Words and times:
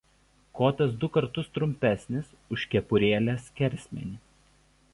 Kotas 0.59 0.93
du 1.01 1.09
kartus 1.17 1.51
trumpesnis 1.57 2.31
už 2.57 2.65
kepurėlės 2.73 3.47
skersmenį. 3.51 4.19